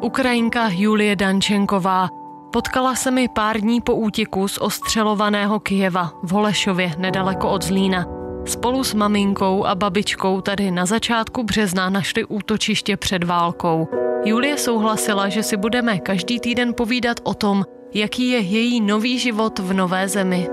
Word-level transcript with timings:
Ukrajinka 0.00 0.68
Julie 0.72 1.16
Dančenková. 1.16 2.08
Potkala 2.52 2.94
se 2.94 3.10
mi 3.10 3.28
pár 3.28 3.60
dní 3.60 3.80
po 3.80 3.94
útěku 3.94 4.48
z 4.48 4.58
ostřelovaného 4.58 5.60
Kijeva 5.60 6.12
v 6.22 6.30
Holešově 6.30 6.92
nedaleko 6.98 7.50
od 7.50 7.64
Zlína. 7.64 8.06
Spolu 8.46 8.84
s 8.84 8.94
maminkou 8.94 9.64
a 9.64 9.74
babičkou 9.74 10.40
tady 10.40 10.70
na 10.70 10.86
začátku 10.86 11.42
března 11.42 11.90
našli 11.90 12.24
útočiště 12.24 12.96
před 12.96 13.24
válkou. 13.24 13.88
Julie 14.24 14.58
souhlasila, 14.58 15.28
že 15.28 15.42
si 15.42 15.56
budeme 15.56 15.98
každý 15.98 16.40
týden 16.40 16.74
povídat 16.74 17.20
o 17.22 17.34
tom, 17.34 17.64
jaký 17.94 18.28
je 18.28 18.38
její 18.38 18.80
nový 18.80 19.18
život 19.18 19.58
v 19.58 19.72
nové 19.72 20.08
zemi. 20.08 20.48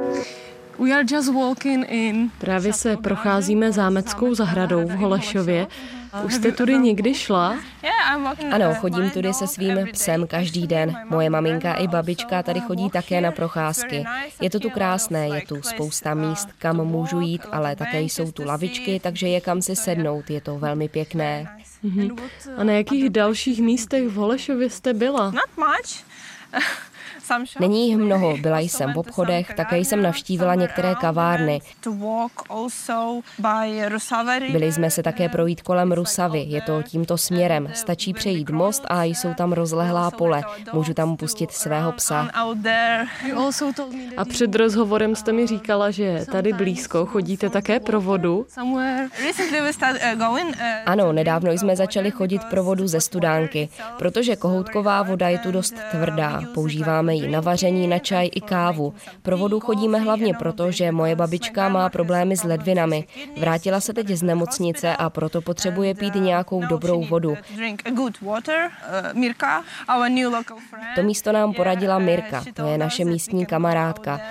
Právě 2.37 2.73
se 2.73 2.97
procházíme 2.97 3.71
zámeckou 3.71 4.33
zahradou 4.33 4.87
v 4.87 4.95
Holešově. 4.95 5.67
Už 6.25 6.33
jste 6.33 6.51
tudy 6.51 6.77
někdy 6.77 7.13
šla? 7.13 7.57
Ano, 8.51 8.75
chodím 8.75 9.09
tudy 9.09 9.33
se 9.33 9.47
svým 9.47 9.87
psem 9.91 10.27
každý 10.27 10.67
den. 10.67 10.95
Moje 11.09 11.29
maminka 11.29 11.73
i 11.73 11.87
babička 11.87 12.43
tady 12.43 12.59
chodí 12.59 12.89
také 12.89 13.21
na 13.21 13.31
procházky. 13.31 14.05
Je 14.41 14.49
to 14.49 14.59
tu 14.59 14.69
krásné, 14.69 15.27
je 15.27 15.41
tu 15.47 15.61
spousta 15.61 16.13
míst, 16.13 16.49
kam 16.59 16.77
můžu 16.77 17.19
jít, 17.19 17.41
ale 17.51 17.75
také 17.75 18.01
jsou 18.01 18.31
tu 18.31 18.43
lavičky, 18.45 18.99
takže 19.03 19.27
je 19.27 19.41
kam 19.41 19.61
si 19.61 19.75
sednout, 19.75 20.29
je 20.29 20.41
to 20.41 20.59
velmi 20.59 20.89
pěkné. 20.89 21.57
Mhm. 21.83 22.09
A 22.57 22.63
na 22.63 22.73
jakých 22.73 23.09
dalších 23.09 23.61
místech 23.61 24.07
v 24.07 24.13
Holešově 24.13 24.69
jste 24.69 24.93
byla? 24.93 25.31
Není 27.59 27.87
jich 27.87 27.97
mnoho, 27.97 28.37
byla 28.41 28.59
jsem 28.59 28.93
v 28.93 28.97
obchodech, 28.97 29.53
také 29.53 29.77
jsem 29.77 30.01
navštívila 30.01 30.55
některé 30.55 30.95
kavárny. 30.95 31.61
Byli 34.51 34.71
jsme 34.71 34.91
se 34.91 35.03
také 35.03 35.29
projít 35.29 35.61
kolem 35.61 35.91
Rusavy, 35.91 36.39
je 36.47 36.61
to 36.61 36.83
tímto 36.83 37.17
směrem. 37.17 37.69
Stačí 37.73 38.13
přejít 38.13 38.49
most 38.49 38.85
a 38.89 39.03
jsou 39.03 39.33
tam 39.33 39.53
rozlehlá 39.53 40.11
pole. 40.11 40.43
Můžu 40.73 40.93
tam 40.93 41.17
pustit 41.17 41.51
svého 41.51 41.91
psa. 41.91 42.29
A 44.17 44.25
před 44.25 44.55
rozhovorem 44.55 45.15
jste 45.15 45.31
mi 45.31 45.47
říkala, 45.47 45.91
že 45.91 46.25
tady 46.31 46.53
blízko 46.53 47.05
chodíte 47.05 47.49
také 47.49 47.79
pro 47.79 48.01
vodu. 48.01 48.45
Ano, 50.85 51.11
nedávno 51.13 51.51
jsme 51.51 51.75
začali 51.75 52.11
chodit 52.11 52.43
pro 52.43 52.63
vodu 52.63 52.87
ze 52.87 53.01
studánky, 53.01 53.69
protože 53.97 54.35
kohoutková 54.35 55.03
voda 55.03 55.29
je 55.29 55.39
tu 55.39 55.51
dost 55.51 55.75
tvrdá. 55.91 56.41
Používáme 56.53 57.15
ji 57.17 57.27
na 57.27 57.41
vaření, 57.41 57.87
na 57.87 57.99
čaj 57.99 58.29
i 58.35 58.41
kávu. 58.41 58.93
Pro 59.21 59.37
vodu 59.37 59.59
chodíme 59.59 59.99
hlavně 59.99 60.33
proto, 60.33 60.71
že 60.71 60.91
moje 60.91 61.15
babička 61.15 61.69
má 61.69 61.89
problémy 61.89 62.37
s 62.37 62.43
ledvinami. 62.43 63.07
Vrátila 63.37 63.79
se 63.79 63.93
teď 63.93 64.07
z 64.07 64.23
nemocnice 64.23 64.95
a 64.95 65.09
proto 65.09 65.41
potřebuje 65.41 65.95
pít 65.95 66.15
nějakou 66.15 66.65
dobrou 66.65 67.05
vodu. 67.05 67.37
To 70.95 71.03
místo 71.03 71.31
nám 71.31 71.53
poradila 71.53 71.99
Mirka, 71.99 72.43
to 72.53 72.67
je 72.67 72.77
naše 72.77 73.05
místní 73.05 73.45
kamarádka. 73.45 74.21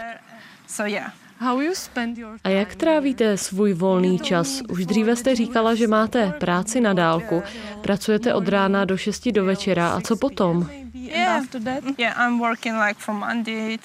A 2.44 2.48
jak 2.48 2.74
trávíte 2.74 3.36
svůj 3.36 3.72
volný 3.74 4.18
čas? 4.18 4.62
Už 4.68 4.86
dříve 4.86 5.16
jste 5.16 5.34
říkala, 5.34 5.74
že 5.74 5.86
máte 5.86 6.32
práci 6.40 6.80
na 6.80 6.92
dálku. 6.92 7.42
Pracujete 7.80 8.34
od 8.34 8.48
rána 8.48 8.84
do 8.84 8.96
6 8.96 9.28
do 9.28 9.44
večera. 9.44 9.88
A 9.88 10.00
co 10.00 10.16
potom? 10.16 10.68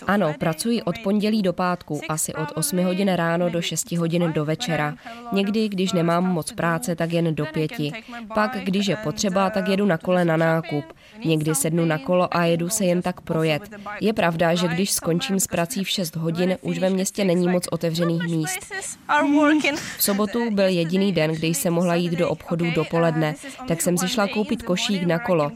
Ano, 0.08 0.34
pracuji 0.40 0.82
od 0.82 1.00
pondělí 1.00 1.42
do 1.42 1.54
pátku, 1.54 2.02
asi 2.10 2.34
od 2.34 2.52
8 2.56 2.84
hodin 2.84 3.14
ráno 3.14 3.50
do 3.50 3.62
6 3.62 3.92
hodin 3.92 4.32
do 4.32 4.46
večera. 4.46 4.96
Někdy, 5.32 5.70
když 5.70 5.94
nemám 5.94 6.26
moc 6.34 6.52
práce, 6.52 6.96
tak 6.96 7.12
jen 7.12 7.36
do 7.36 7.46
pěti. 7.46 7.92
Pak, 8.36 8.58
když 8.64 8.88
je 8.88 8.96
potřeba, 8.96 9.50
tak 9.50 9.68
jedu 9.68 9.86
na 9.86 9.98
kole 9.98 10.26
na 10.26 10.38
nákup. 10.38 10.86
Někdy 11.26 11.56
sednu 11.56 11.86
na 11.86 11.98
kolo 11.98 12.38
a 12.38 12.44
jedu 12.46 12.70
se 12.70 12.86
jen 12.86 13.02
tak 13.02 13.22
projet. 13.22 13.70
Je 14.02 14.14
pravda, 14.14 14.56
že 14.56 14.68
když 14.68 14.92
skončím 14.92 15.40
s 15.40 15.48
prací 15.48 15.84
v 15.84 15.90
6 15.90 16.16
hodin, 16.16 16.58
už 16.62 16.80
ve 16.80 16.90
městě 16.90 17.26
není 17.26 17.48
moc 17.48 17.68
otevřených 17.72 18.24
míst. 18.24 18.60
V 19.98 20.04
sobotu 20.04 20.52
byl 20.52 20.66
jediný 20.68 21.12
den, 21.12 21.32
kdy 21.32 21.48
jsem 21.48 21.74
mohla 21.74 21.96
jít 21.96 22.12
do 22.12 22.30
obchodu 22.30 22.72
dopoledne, 22.72 23.36
tak 23.68 23.82
jsem 23.82 23.98
si 23.98 24.08
šla 24.10 24.28
koupit 24.28 24.64
košík 24.64 25.04
na 25.04 25.20
kolo. 25.20 25.52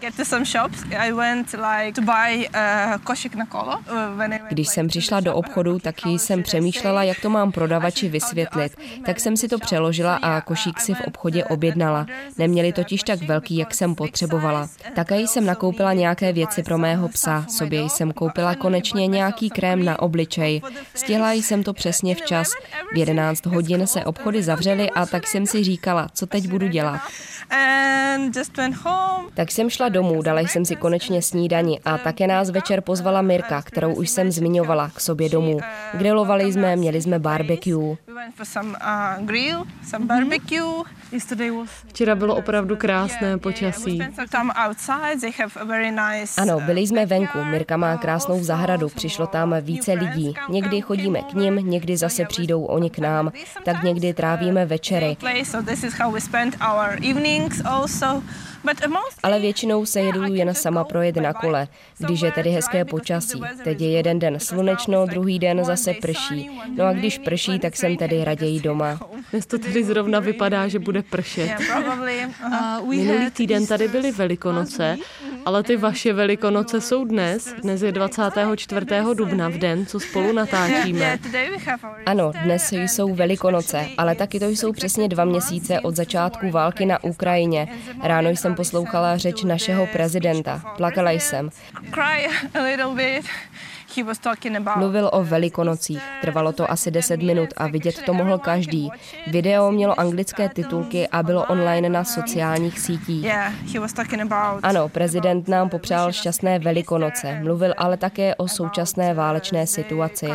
Když 4.49 4.67
jsem 4.69 4.87
přišla 4.87 5.19
do 5.19 5.35
obchodu, 5.35 5.79
tak 5.79 5.95
jsem 6.05 6.43
přemýšlela, 6.43 7.03
jak 7.03 7.19
to 7.19 7.29
mám 7.29 7.51
prodavači 7.51 8.09
vysvětlit. 8.09 8.77
Tak 9.05 9.19
jsem 9.19 9.37
si 9.37 9.47
to 9.47 9.59
přeložila 9.59 10.15
a 10.15 10.41
košík 10.41 10.79
si 10.79 10.93
v 10.93 11.01
obchodě 11.01 11.45
objednala. 11.45 12.05
Neměli 12.37 12.73
totiž 12.73 13.03
tak 13.03 13.21
velký, 13.21 13.57
jak 13.57 13.73
jsem 13.73 13.95
potřebovala. 13.95 14.69
Také 14.95 15.19
jsem 15.19 15.45
nakoupila 15.45 15.93
nějaké 15.93 16.33
věci 16.33 16.63
pro 16.63 16.77
mého 16.77 17.09
psa. 17.09 17.45
Sobě 17.49 17.81
jsem 17.81 18.11
koupila 18.11 18.55
konečně 18.55 19.07
nějaký 19.07 19.49
krém 19.49 19.85
na 19.85 20.01
obličej. 20.01 20.61
Stihla 20.93 21.31
jsem 21.31 21.63
to 21.63 21.73
přesně 21.73 22.15
včas. 22.15 22.51
V 22.93 22.97
11 22.97 23.45
hodin 23.45 23.87
se 23.87 24.05
obchody 24.05 24.43
zavřely 24.43 24.89
a 24.89 25.05
tak 25.05 25.27
jsem 25.27 25.45
si 25.45 25.63
říkala, 25.63 26.07
co 26.13 26.25
teď 26.27 26.47
budu 26.47 26.67
dělat. 26.67 27.01
Tak 29.33 29.51
jsem 29.51 29.69
šla 29.69 29.89
domů, 29.89 30.21
dala 30.21 30.41
jsem 30.41 30.65
si 30.65 30.75
konečně 30.75 31.21
snídani 31.45 31.79
a 31.85 31.97
také 31.97 32.27
nás 32.27 32.49
večer 32.49 32.81
pozvala 32.81 33.21
Mirka, 33.21 33.61
kterou 33.61 33.93
už 33.93 34.09
jsem 34.09 34.31
zmiňovala, 34.31 34.89
k 34.89 34.99
sobě 34.99 35.29
domů. 35.29 35.59
Grilovali 35.93 36.53
jsme, 36.53 36.75
měli 36.75 37.01
jsme 37.01 37.19
barbecue. 37.19 37.97
Včera 41.87 42.15
bylo 42.15 42.35
opravdu 42.35 42.75
krásné 42.75 43.37
počasí. 43.37 43.99
Ano, 46.37 46.59
byli 46.59 46.81
jsme 46.81 47.05
venku. 47.05 47.43
Mirka 47.43 47.77
má 47.77 47.97
krásnou 47.97 48.43
zahradu, 48.43 48.89
přišlo 48.89 49.27
tam 49.27 49.55
více 49.61 49.93
lidí. 49.93 50.33
Někdy 50.49 50.81
chodíme 50.81 51.21
k 51.21 51.33
ním, 51.33 51.55
někdy 51.55 51.97
zase 51.97 52.25
přijdou 52.25 52.63
oni 52.65 52.89
k 52.89 52.99
nám, 52.99 53.31
tak 53.63 53.83
někdy 53.83 54.13
trávíme 54.13 54.65
večery. 54.65 55.17
Ale 59.23 59.39
většinou 59.39 59.85
se 59.85 59.99
jedu 59.99 60.33
jen 60.33 60.53
sama 60.53 60.83
projet 60.83 61.15
na 61.15 61.33
kole, 61.33 61.67
když 61.97 62.21
je 62.21 62.31
tedy 62.31 62.49
hezké 62.49 62.85
počasí. 62.85 63.41
Teď 63.63 63.81
je 63.81 63.91
jeden 63.91 64.19
den 64.19 64.39
slunečno, 64.39 65.05
druhý 65.05 65.39
den 65.39 65.63
zase 65.63 65.93
prší. 65.93 66.49
No 66.77 66.85
a 66.85 66.93
když 66.93 67.17
prší, 67.17 67.59
tak 67.59 67.75
jsem 67.75 67.97
tedy 67.97 68.23
raději 68.23 68.59
doma. 68.59 68.99
Dnes 69.31 69.45
to 69.45 69.59
tedy 69.59 69.83
zrovna 69.83 70.19
vypadá, 70.19 70.67
že 70.67 70.79
bude 70.79 71.01
pršet. 71.01 71.51
Minulý 72.89 73.31
týden 73.31 73.67
tady 73.67 73.87
byly 73.87 74.11
Velikonoce, 74.11 74.97
ale 75.45 75.63
ty 75.63 75.77
vaše 75.77 76.13
Velikonoce 76.13 76.81
jsou 76.81 77.05
dnes. 77.05 77.53
Dnes 77.61 77.81
je 77.81 77.91
24. 77.91 78.85
dubna 79.13 79.49
v 79.49 79.57
den, 79.57 79.85
co 79.85 79.99
spolu 79.99 80.33
natáčíme. 80.33 81.19
Ano, 82.05 82.31
dnes 82.43 82.71
jsou 82.71 83.15
Velikonoce, 83.15 83.87
ale 83.97 84.15
taky 84.15 84.39
to 84.39 84.47
jsou 84.47 84.71
přesně 84.71 85.07
dva 85.07 85.25
měsíce 85.25 85.79
od 85.81 85.95
začátku 85.95 86.51
války 86.51 86.85
na 86.85 87.03
Ukrajině. 87.03 87.67
Ráno 88.03 88.29
jsem 88.29 88.55
poslouchala 88.55 89.17
řeč 89.17 89.43
našeho 89.43 89.87
prezidenta. 89.87 90.73
Plakala 90.77 91.11
jsem. 91.11 91.49
Mluvil 94.79 95.09
o 95.13 95.23
velikonocích. 95.23 96.01
Trvalo 96.21 96.51
to 96.51 96.71
asi 96.71 96.91
10 96.91 97.21
minut 97.21 97.49
a 97.57 97.67
vidět 97.67 98.01
to 98.05 98.13
mohl 98.13 98.37
každý. 98.37 98.89
Video 99.27 99.71
mělo 99.71 99.99
anglické 99.99 100.49
titulky 100.49 101.07
a 101.07 101.23
bylo 101.23 101.45
online 101.45 101.89
na 101.89 102.03
sociálních 102.03 102.79
sítích. 102.79 103.25
Ano, 104.63 104.89
prezident 104.89 105.47
nám 105.47 105.69
popřál 105.69 106.11
šťastné 106.11 106.59
velikonoce. 106.59 107.39
Mluvil 107.43 107.73
ale 107.77 107.97
také 107.97 108.35
o 108.35 108.47
současné 108.47 109.13
válečné 109.13 109.67
situaci. 109.67 110.27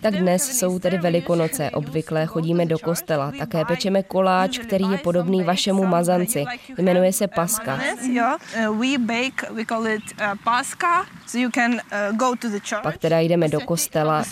Tak 0.00 0.14
dnes 0.14 0.58
jsou 0.58 0.78
tedy 0.78 0.98
velikonoce. 0.98 1.70
Obvykle 1.70 2.26
chodíme 2.26 2.66
do 2.66 2.78
kostela. 2.78 3.32
Také 3.38 3.64
pečeme 3.64 4.02
koláč, 4.02 4.58
který 4.58 4.84
je 4.92 4.98
podobný 4.98 5.44
vašemu 5.44 5.86
mazanci. 5.86 6.44
Jmenuje 6.78 7.12
se 7.12 7.26
Paska. 7.26 7.80
Pak 12.82 12.98
teda 12.98 13.18
jdeme 13.18 13.48
do 13.48 13.60
kostela. 13.60 14.24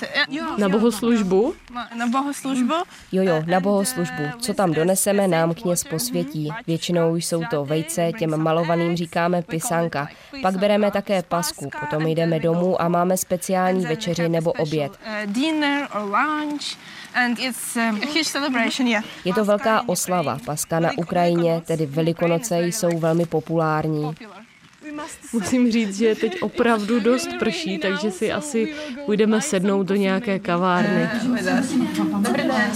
Na 0.58 0.68
bohoslužbu? 0.68 1.54
Na 1.94 2.06
bohoslužbu? 2.06 2.74
Jo, 3.12 3.22
jo, 3.22 3.42
na 3.46 3.60
bohoslužbu. 3.60 4.22
Co 4.38 4.54
tam 4.54 4.72
doneseme, 4.72 5.28
nám 5.28 5.54
kněz 5.54 5.84
posvětí. 5.84 6.50
Většinou 6.66 7.16
jsou 7.16 7.42
to 7.50 7.64
vejce, 7.64 8.12
těm 8.18 8.36
malovaným 8.36 8.96
říkáme 8.96 9.42
pisanka. 9.42 10.08
Pak 10.42 10.56
bereme 10.56 10.90
také 10.90 11.22
pasku, 11.22 11.70
potom 11.80 12.06
jdeme 12.06 12.40
domů 12.40 12.82
a 12.82 12.88
máme 12.88 13.16
speciální 13.16 13.86
večeři 13.86 14.28
nebo 14.28 14.52
oběd. 14.52 14.92
Je 19.24 19.34
to 19.34 19.44
velká 19.44 19.88
oslava. 19.88 20.38
Paska 20.44 20.80
na 20.80 20.90
Ukrajině, 20.96 21.62
tedy 21.66 21.86
Velikonoce, 21.86 22.60
jsou 22.66 22.98
velmi 22.98 23.26
populární. 23.26 24.14
Musím 25.32 25.72
říct, 25.72 25.96
že 25.96 26.14
teď 26.14 26.42
opravdu 26.42 27.00
dost 27.00 27.28
prší, 27.38 27.78
takže 27.78 28.10
si 28.10 28.32
asi 28.32 28.74
půjdeme 29.06 29.40
sednout 29.40 29.82
do 29.82 29.94
nějaké 29.94 30.38
kavárny. 30.38 31.08
Dobrý 32.20 32.42
den. 32.42 32.72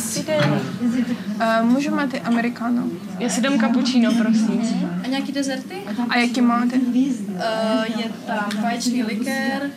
Uh, 1.63 1.67
můžu 1.71 1.97
mít 1.97 2.15
americano. 2.25 2.83
Já 3.19 3.29
si 3.29 3.41
dám 3.41 3.59
cappuccino, 3.59 4.15
prosím. 4.15 4.63
A 5.05 5.07
nějaký 5.07 5.33
dezerty? 5.33 5.75
A 6.09 6.19
jaký 6.19 6.41
máte? 6.41 6.77
Uh, 6.77 8.01
je 8.01 8.13
tam 8.27 8.49
vaječný 8.63 9.03
likér, 9.03 9.71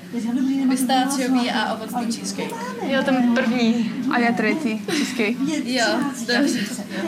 pistáciový 0.70 1.52
a 1.52 1.74
ovocný 1.74 2.12
cheesecake. 2.12 2.52
Jo, 2.88 3.04
ten 3.06 3.34
první. 3.34 3.92
A 4.12 4.20
já 4.20 4.32
třetí 4.32 4.82
cheesecake. 4.90 5.66
Jo, 5.66 5.86
dobře. 6.20 6.60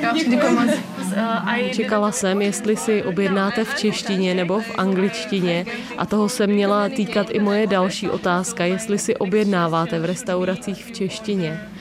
Jo, 0.01 0.09
děkuji 0.29 0.53
moc. 0.53 0.71
Čekala 1.73 2.11
jsem, 2.11 2.41
jestli 2.41 2.77
si 2.77 3.03
objednáte 3.03 3.63
v 3.63 3.75
češtině 3.75 4.33
nebo 4.33 4.59
v 4.59 4.71
angličtině 4.77 5.65
a 5.97 6.05
toho 6.05 6.29
se 6.29 6.47
měla 6.47 6.89
týkat 6.89 7.27
i 7.29 7.39
moje 7.39 7.67
další 7.67 8.09
otázka, 8.09 8.65
jestli 8.65 8.97
si 8.97 9.15
objednáváte 9.15 9.99
v 9.99 10.05
restauracích 10.05 10.85
v 10.85 10.91
češtině. 10.91 11.72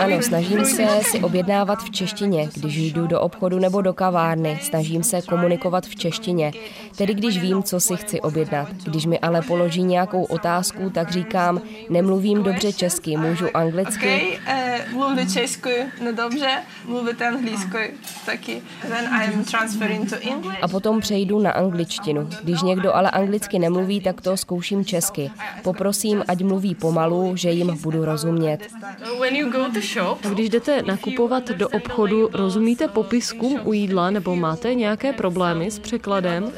Ano, 0.00 0.22
snažím 0.22 0.64
se 0.64 0.86
si 1.02 1.20
objednávat 1.20 1.82
v 1.82 1.90
češtině, 1.90 2.48
když 2.54 2.76
jdu 2.76 3.06
do 3.06 3.20
obchodu 3.20 3.58
nebo 3.58 3.82
do 3.82 3.92
kavárny. 3.92 4.58
Snažím 4.62 5.02
se 5.02 5.22
komunikovat 5.22 5.86
v 5.86 5.96
češtině, 5.96 6.52
tedy 6.96 7.14
když 7.14 7.38
vím, 7.38 7.62
co 7.62 7.80
si 7.80 7.96
chci 7.96 8.20
objednat. 8.20 8.68
Když 8.84 9.06
mi 9.06 9.18
ale 9.18 9.42
položí 9.42 9.82
nějakou 9.82 10.24
otázku, 10.24 10.90
tak 10.90 11.10
říkám, 11.10 11.60
nemluvím 11.90 12.42
dobře 12.42 12.72
česky, 12.72 13.16
můžu 13.16 13.56
anglicky. 13.56 14.38
Okay, 14.44 14.92
uh, 14.92 14.98
mluvím 14.98 15.28
česky 15.28 15.74
nedobře, 16.04 16.50
mluvím 16.88 17.16
anglicky 17.28 17.94
taky. 18.26 18.62
Then 18.82 19.04
I'm 19.22 19.44
transferring 19.44 20.10
to 20.10 20.16
English. 20.20 20.58
A 20.62 20.68
potom 20.68 21.00
přejdu 21.00 21.38
na 21.38 21.50
angličtinu. 21.50 22.28
Když 22.42 22.62
někdo 22.62 22.94
ale 22.94 23.10
anglicky 23.10 23.58
nemluví, 23.58 24.00
tak 24.00 24.20
to 24.20 24.36
zkouším 24.36 24.84
česky. 24.84 25.30
Poprosím, 25.62 26.24
ať 26.28 26.42
mluví 26.42 26.74
pomalu 26.74 27.03
pomalu, 27.08 27.36
že 27.36 27.50
jim 27.50 27.78
budu 27.82 28.04
rozumět. 28.04 28.58
Když 30.28 30.48
jdete 30.48 30.82
nakupovat 30.82 31.50
do 31.50 31.68
obchodu, 31.68 32.30
rozumíte 32.32 32.88
popiskům 32.88 33.60
u 33.64 33.72
jídla 33.72 34.10
nebo 34.10 34.36
máte 34.36 34.74
nějaké 34.74 35.12
problémy 35.12 35.70
s 35.70 35.78
překladem? 35.78 36.52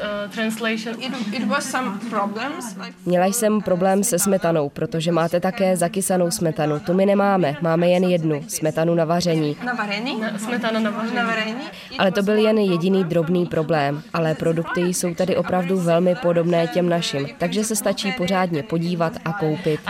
Měla 3.07 3.27
jsem 3.27 3.61
problém 3.61 4.05
se 4.05 4.19
smetanou, 4.19 4.69
protože 4.69 5.13
máte 5.13 5.41
také 5.41 5.77
zakysanou 5.77 6.31
smetanu. 6.31 6.81
Tu 6.81 6.95
my 6.95 7.07
nemáme, 7.07 7.57
máme 7.61 7.89
jen 7.89 8.05
jednu, 8.05 8.45
smetanu 8.49 8.95
na 8.95 9.05
vaření. 9.05 9.57
Na 9.65 9.75
vaření? 9.75 10.23
Smetana 10.37 10.81
na 10.81 10.91
vaření. 10.91 11.55
Ale 11.99 12.13
to 12.13 12.23
byl 12.23 12.37
jen 12.37 12.59
jediný 12.59 13.05
drobný 13.05 13.47
problém. 13.47 14.03
Ale 14.15 14.35
produkty 14.35 14.81
jsou 14.81 15.15
tady 15.15 15.37
opravdu 15.37 15.81
velmi 15.81 16.15
podobné 16.15 16.67
těm 16.67 16.89
našim, 16.89 17.29
takže 17.39 17.65
se 17.65 17.77
stačí 17.77 18.13
pořádně 18.13 18.63
podívat 18.63 19.13
a 19.25 19.33
koupit. 19.33 19.81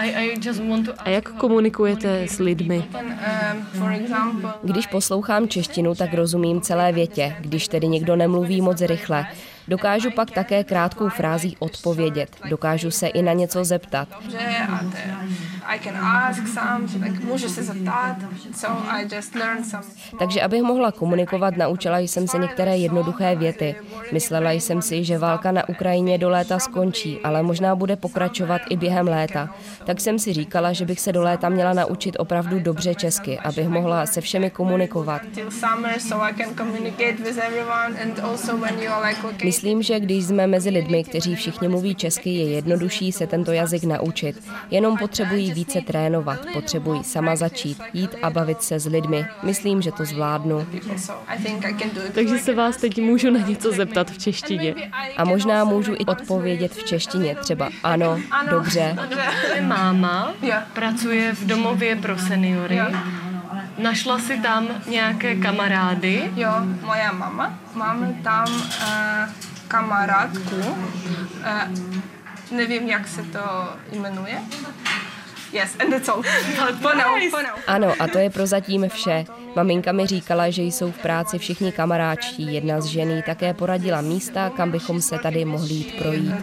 A 0.98 1.08
jak 1.08 1.32
komunikujete 1.32 2.22
s 2.28 2.38
lidmi? 2.38 2.84
Když 4.62 4.86
poslouchám 4.86 5.48
češtinu, 5.48 5.94
tak 5.94 6.14
rozumím 6.14 6.60
celé 6.60 6.92
větě, 6.92 7.36
když 7.40 7.68
tedy 7.68 7.88
někdo 7.88 8.16
nemluví 8.16 8.60
moc 8.60 8.80
rychle. 8.80 9.26
Dokážu 9.68 10.10
pak 10.10 10.30
také 10.30 10.64
krátkou 10.64 11.08
frází 11.08 11.56
odpovědět. 11.58 12.36
Dokážu 12.48 12.90
se 12.90 13.06
i 13.06 13.22
na 13.22 13.32
něco 13.32 13.64
zeptat. 13.64 14.08
Takže 20.18 20.42
abych 20.42 20.62
mohla 20.62 20.92
komunikovat, 20.92 21.56
naučila 21.56 21.98
jsem 21.98 22.28
se 22.28 22.38
některé 22.38 22.76
jednoduché 22.76 23.36
věty. 23.36 23.76
Myslela 24.12 24.50
jsem 24.50 24.82
si, 24.82 25.04
že 25.04 25.18
válka 25.18 25.52
na 25.52 25.68
Ukrajině 25.68 26.18
do 26.18 26.28
léta 26.28 26.58
skončí, 26.58 27.18
ale 27.24 27.42
možná 27.42 27.74
bude 27.74 27.96
pokračovat 27.96 28.60
i 28.70 28.76
během 28.76 29.08
léta. 29.08 29.54
Tak 29.84 30.00
jsem 30.00 30.18
si 30.18 30.32
říkala, 30.32 30.72
že 30.72 30.84
bych 30.84 31.00
se 31.00 31.12
do 31.12 31.22
léta 31.22 31.48
měla 31.48 31.72
naučit 31.72 32.16
opravdu 32.18 32.60
dobře 32.60 32.94
česky, 32.94 33.38
abych 33.38 33.68
mohla 33.68 34.06
se 34.06 34.20
všemi 34.20 34.50
komunikovat. 34.50 35.22
Myslím, 39.44 39.55
že 39.82 40.00
když 40.00 40.24
jsme 40.24 40.46
mezi 40.46 40.70
lidmi, 40.70 41.04
kteří 41.04 41.34
všichni 41.34 41.68
mluví 41.68 41.94
česky, 41.94 42.30
je 42.30 42.50
jednodušší 42.50 43.12
se 43.12 43.26
tento 43.26 43.52
jazyk 43.52 43.84
naučit. 43.84 44.42
Jenom 44.70 44.98
potřebují 44.98 45.52
více 45.52 45.80
trénovat, 45.80 46.46
potřebují 46.52 47.04
sama 47.04 47.36
začít, 47.36 47.78
jít 47.92 48.10
a 48.22 48.30
bavit 48.30 48.62
se 48.62 48.78
s 48.78 48.86
lidmi. 48.86 49.26
Myslím, 49.42 49.82
že 49.82 49.92
to 49.92 50.04
zvládnu. 50.04 50.66
Takže 52.12 52.38
se 52.38 52.54
vás 52.54 52.76
teď 52.76 53.02
můžu 53.02 53.30
na 53.30 53.40
něco 53.40 53.72
zeptat 53.72 54.10
v 54.10 54.18
češtině. 54.18 54.74
A 55.16 55.24
možná 55.24 55.64
můžu 55.64 55.94
i 55.94 56.04
odpovědět 56.04 56.72
v 56.72 56.84
češtině, 56.84 57.34
třeba 57.34 57.70
ano, 57.82 58.20
dobře. 58.50 58.96
Máma 59.60 60.34
pracuje 60.72 61.34
v 61.34 61.46
domově 61.46 61.96
pro 61.96 62.18
seniory. 62.18 62.80
Našla 63.78 64.18
si 64.18 64.38
tam 64.38 64.68
nějaké 64.88 65.36
kamarády? 65.36 66.30
Jo, 66.36 66.50
moja 66.82 67.12
mama. 67.12 67.58
Máme 67.74 68.14
tam 68.22 68.46
uh, 68.48 69.45
kamarádku. 69.68 70.56
Uh, 70.56 70.74
nevím, 72.50 72.88
jak 72.88 73.08
se 73.08 73.22
to 73.22 73.40
jmenuje. 73.92 74.38
Yes, 75.52 75.76
and 75.80 75.90
that's 75.90 76.08
all. 76.08 76.22
For 76.82 76.96
now, 76.96 77.30
for 77.30 77.42
now. 77.42 77.58
Ano, 77.66 77.94
a 77.98 78.06
to 78.06 78.18
je 78.18 78.30
prozatím 78.30 78.88
vše. 78.88 79.24
Maminka 79.56 79.92
mi 79.92 80.06
říkala, 80.06 80.50
že 80.50 80.62
jsou 80.62 80.92
v 80.92 80.98
práci 80.98 81.38
všichni 81.38 81.72
kamaráčtí. 81.72 82.54
Jedna 82.54 82.80
z 82.80 82.84
ženy 82.84 83.22
také 83.26 83.54
poradila 83.54 84.00
místa, 84.00 84.50
kam 84.50 84.70
bychom 84.70 85.02
se 85.02 85.18
tady 85.18 85.44
mohli 85.44 85.74
jít 85.74 85.98
projít. 85.98 86.34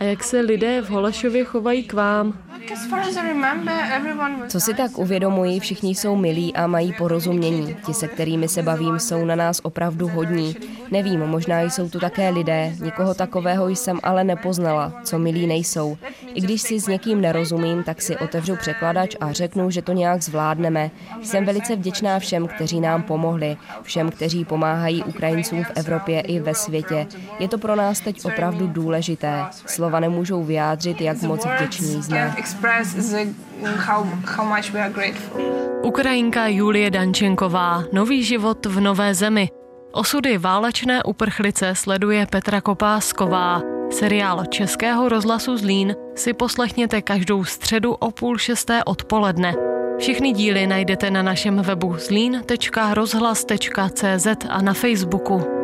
A 0.00 0.04
jak 0.04 0.24
se 0.24 0.40
lidé 0.40 0.82
v 0.82 0.90
Holešově 0.90 1.44
chovají 1.44 1.82
k 1.82 1.92
vám? 1.92 2.38
Co 4.48 4.60
si 4.60 4.74
tak 4.74 4.98
uvědomuji, 4.98 5.60
všichni 5.60 5.94
jsou 5.94 6.16
milí 6.16 6.54
a 6.54 6.66
mají 6.66 6.92
porozumění. 6.92 7.76
Ti, 7.86 7.94
se 7.94 8.08
kterými 8.08 8.48
se 8.48 8.62
bavím, 8.62 8.98
jsou 8.98 9.24
na 9.24 9.34
nás 9.34 9.60
opravdu 9.62 10.08
hodní. 10.08 10.56
Nevím, 10.90 11.20
možná 11.20 11.60
jsou 11.62 11.88
tu 11.88 12.00
také 12.00 12.30
lidé, 12.30 12.74
nikoho 12.80 13.14
takového 13.14 13.68
jsem 13.68 14.00
ale 14.02 14.24
nepoznala, 14.24 14.92
co 15.04 15.18
milí 15.18 15.46
nejsou. 15.46 15.98
I 16.34 16.40
když 16.40 16.62
si 16.62 16.80
s 16.80 16.86
někým 16.86 17.20
nerozumím, 17.20 17.82
tak 17.82 18.02
si 18.02 18.16
otevřu 18.16 18.56
překladač 18.56 19.16
a 19.20 19.32
řeknu, 19.32 19.70
že 19.70 19.82
to 19.82 19.92
nějak 19.92 20.22
zvládneme. 20.22 20.90
Jsem 21.22 21.44
velice 21.44 21.76
vděčná 21.76 22.18
všem, 22.18 22.48
kteří 22.48 22.80
nám 22.80 23.02
pomohli, 23.02 23.56
všem, 23.82 24.10
kteří 24.10 24.44
pomáhají 24.44 25.04
Ukrajincům 25.04 25.64
v 25.64 25.72
Evropě 25.74 26.20
i 26.20 26.40
ve 26.40 26.54
světě. 26.54 27.06
Je 27.38 27.48
to 27.48 27.58
pro 27.58 27.76
nás 27.76 28.00
teď 28.00 28.24
opravdu 28.24 28.66
důležité. 28.66 29.44
Slova 29.90 30.00
nemůžou 30.00 30.44
vyjádřit, 30.44 31.00
jak 31.00 31.22
moc 31.22 31.46
vděční 31.46 32.02
jsme. 32.02 32.34
Ukrajinka 35.82 36.46
Julie 36.46 36.90
Dančenková, 36.90 37.84
Nový 37.92 38.24
život 38.24 38.66
v 38.66 38.80
nové 38.80 39.14
zemi. 39.14 39.48
Osudy 39.92 40.38
válečné 40.38 41.02
uprchlice 41.02 41.74
sleduje 41.74 42.26
Petra 42.26 42.60
Kopásková. 42.60 43.62
Seriál 43.90 44.44
Českého 44.46 45.08
rozhlasu 45.08 45.56
Zlín 45.56 45.94
si 46.14 46.32
poslechněte 46.32 47.02
každou 47.02 47.44
středu 47.44 47.92
o 47.92 48.10
půl 48.10 48.38
šesté 48.38 48.84
odpoledne. 48.84 49.54
Všechny 49.98 50.32
díly 50.32 50.66
najdete 50.66 51.10
na 51.10 51.22
našem 51.22 51.56
webu 51.56 51.96
zlín.rozhlas.cz 51.98 54.26
a 54.48 54.62
na 54.62 54.74
Facebooku. 54.74 55.59